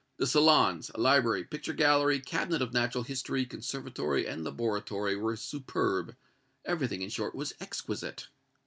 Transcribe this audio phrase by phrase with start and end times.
[0.17, 6.15] The salons, library, picture gallery, cabinet of natural history, conservatory, and laboratory were superb
[6.65, 8.27] everything, in short, was exquisite."